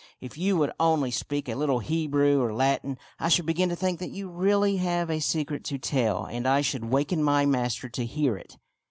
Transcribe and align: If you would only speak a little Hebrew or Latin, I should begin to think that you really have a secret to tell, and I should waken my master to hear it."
If 0.19 0.35
you 0.35 0.57
would 0.57 0.71
only 0.79 1.11
speak 1.11 1.47
a 1.47 1.53
little 1.53 1.77
Hebrew 1.77 2.41
or 2.41 2.55
Latin, 2.55 2.97
I 3.19 3.29
should 3.29 3.45
begin 3.45 3.69
to 3.69 3.75
think 3.75 3.99
that 3.99 4.09
you 4.09 4.29
really 4.29 4.77
have 4.77 5.11
a 5.11 5.19
secret 5.19 5.63
to 5.65 5.77
tell, 5.77 6.25
and 6.25 6.47
I 6.47 6.61
should 6.61 6.85
waken 6.85 7.21
my 7.21 7.45
master 7.45 7.87
to 7.89 8.03
hear 8.07 8.35
it." 8.35 8.57